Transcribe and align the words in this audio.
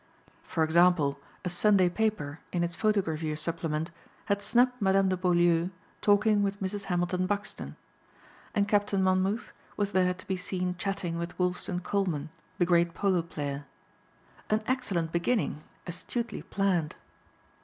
For 0.41 0.63
example, 0.63 1.19
a 1.45 1.49
Sunday 1.49 1.87
paper 1.87 2.39
in 2.51 2.63
its 2.63 2.75
photogravure 2.75 3.37
supplement 3.37 3.91
had 4.25 4.41
snapped 4.41 4.81
Madame 4.81 5.09
de 5.09 5.15
Beaulieu 5.15 5.69
talking 6.01 6.41
with 6.41 6.59
Mrs. 6.59 6.85
Hamilton 6.85 7.27
Buxton; 7.27 7.75
and 8.55 8.67
Captain 8.67 9.03
Monmouth 9.03 9.53
was 9.77 9.91
there 9.91 10.15
to 10.15 10.25
be 10.25 10.37
seen 10.37 10.75
chatting 10.75 11.19
with 11.19 11.37
Wolfston 11.37 11.81
Colman, 11.83 12.31
the 12.57 12.65
great 12.65 12.95
polo 12.95 13.21
player. 13.21 13.65
An 14.49 14.63
excellent 14.65 15.11
beginning 15.11 15.61
astutely 15.85 16.41
planned. 16.41 16.95